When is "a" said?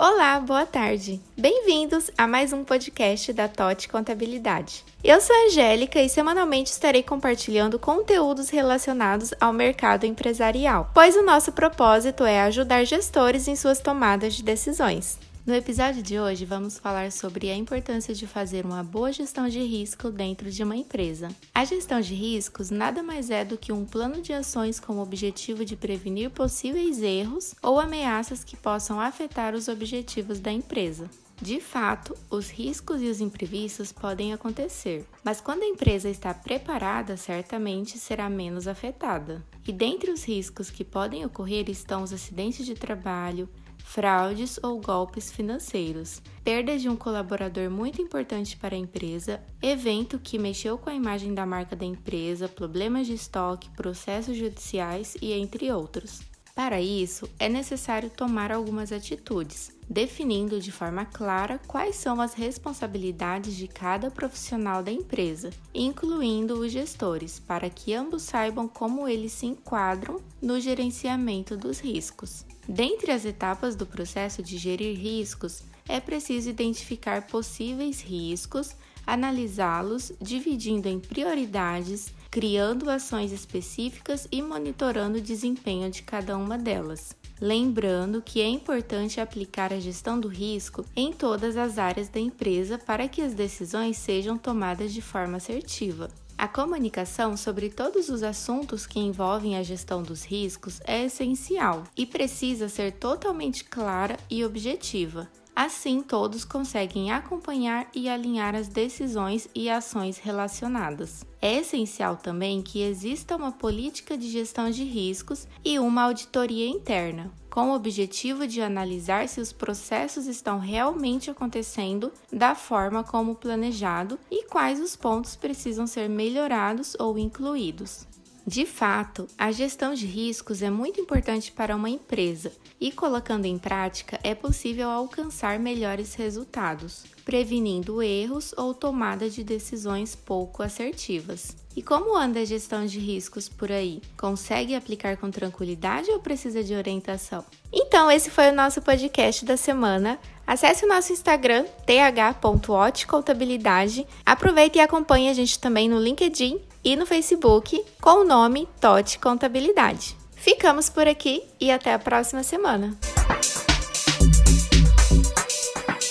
2.16-2.24, 5.34-5.46, 17.50-17.56, 21.54-21.64, 35.62-35.66, 48.74-48.78, 50.90-50.94, 89.72-89.80, 96.36-96.46, 99.56-99.62, 129.36-129.52, 142.40-142.44, 155.28-155.32, 161.94-161.98